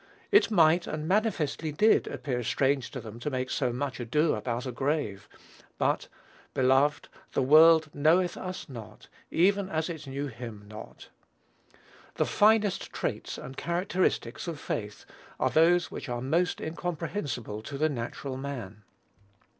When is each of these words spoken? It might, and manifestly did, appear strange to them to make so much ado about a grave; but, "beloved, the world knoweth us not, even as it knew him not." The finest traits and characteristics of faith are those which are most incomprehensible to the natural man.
It 0.31 0.49
might, 0.49 0.87
and 0.87 1.07
manifestly 1.07 1.71
did, 1.71 2.07
appear 2.07 2.41
strange 2.41 2.89
to 2.89 2.99
them 2.99 3.19
to 3.19 3.29
make 3.29 3.51
so 3.51 3.71
much 3.71 3.99
ado 3.99 4.33
about 4.33 4.65
a 4.65 4.71
grave; 4.71 5.29
but, 5.77 6.07
"beloved, 6.55 7.07
the 7.33 7.43
world 7.43 7.93
knoweth 7.93 8.35
us 8.35 8.67
not, 8.67 9.09
even 9.29 9.69
as 9.69 9.91
it 9.91 10.07
knew 10.07 10.25
him 10.25 10.65
not." 10.67 11.09
The 12.15 12.25
finest 12.25 12.91
traits 12.91 13.37
and 13.37 13.55
characteristics 13.55 14.47
of 14.47 14.59
faith 14.59 15.05
are 15.39 15.51
those 15.51 15.91
which 15.91 16.09
are 16.09 16.19
most 16.19 16.59
incomprehensible 16.59 17.61
to 17.61 17.77
the 17.77 17.87
natural 17.87 18.37
man. 18.37 18.81